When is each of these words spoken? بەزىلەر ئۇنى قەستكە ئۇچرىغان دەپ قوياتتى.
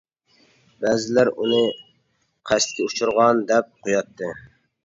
بەزىلەر 0.85 1.29
ئۇنى 1.33 1.59
قەستكە 2.53 2.89
ئۇچرىغان 2.89 3.47
دەپ 3.53 3.71
قوياتتى. 3.85 4.33